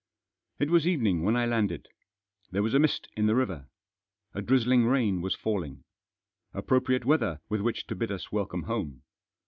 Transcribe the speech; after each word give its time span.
It 0.57 0.71
was 0.71 0.87
evening 0.87 1.21
when 1.21 1.35
I 1.35 1.45
landed. 1.45 1.87
There 2.49 2.63
was 2.63 2.73
a 2.73 2.79
mist 2.79 3.07
in 3.15 3.27
the 3.27 3.35
riven 3.35 3.67
A 4.33 4.41
drizzling 4.41 4.87
rain 4.87 5.21
was 5.21 5.35
falling. 5.35 5.83
Appro 6.55 6.79
priate 6.81 7.05
weather 7.05 7.39
with 7.49 7.61
which 7.61 7.85
to 7.85 7.95
bid 7.95 8.11
us 8.11 8.31
welcome 8.31 8.63
home. 8.63 9.03